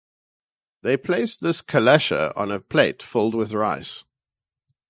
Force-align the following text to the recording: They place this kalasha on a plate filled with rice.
They 0.81 0.97
place 0.97 1.37
this 1.37 1.61
kalasha 1.61 2.33
on 2.35 2.51
a 2.51 2.59
plate 2.59 3.03
filled 3.03 3.35
with 3.35 3.53
rice. 3.53 4.03